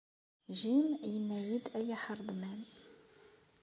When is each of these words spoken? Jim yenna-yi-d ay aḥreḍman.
Jim 0.59 0.87
yenna-yi-d 1.11 1.65
ay 1.79 1.87
aḥreḍman. 1.95 2.61